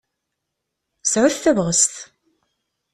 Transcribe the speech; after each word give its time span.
Sɛut 1.03 1.37
tabɣest! 1.43 1.93